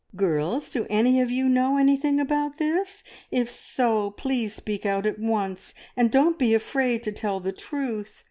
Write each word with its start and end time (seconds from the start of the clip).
Girls, 0.15 0.71
do 0.71 0.87
any 0.89 1.21
of 1.21 1.29
you 1.29 1.47
know 1.47 1.77
anything 1.77 2.19
about 2.19 2.57
this? 2.57 3.03
If 3.29 3.51
so, 3.51 4.09
please 4.09 4.55
speak 4.55 4.83
out 4.83 5.05
at 5.05 5.19
once, 5.19 5.75
and 5.95 6.09
don't 6.09 6.39
be 6.39 6.55
afraid 6.55 7.03
to 7.03 7.11
tell 7.11 7.39
the 7.39 7.51
truth. 7.53 8.19